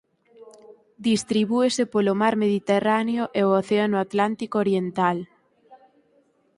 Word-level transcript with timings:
Distribúese 1.09 1.83
polo 1.93 2.13
mar 2.21 2.33
Mediterráneo 2.43 3.23
e 3.39 3.41
o 3.49 3.51
océano 3.61 3.97
Atlántico 4.05 4.55
oriental. 4.63 5.17